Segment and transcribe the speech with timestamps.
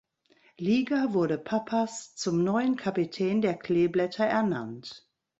[0.57, 5.07] Liga wurde Pappas zum neuen Kapitän der Kleeblätter ernannt.